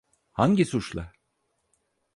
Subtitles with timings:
[0.33, 1.13] Hangi suçla?